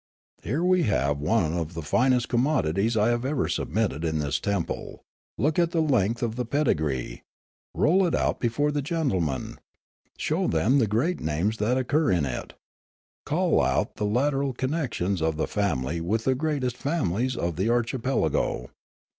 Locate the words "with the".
16.01-16.33